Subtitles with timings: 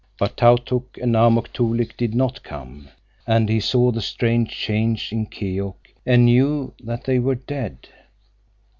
[0.17, 2.89] But Tautuk and Amuk Toolik did not come,
[3.27, 5.75] and he saw the strange change in Keok,
[6.07, 7.87] and knew that they were dead.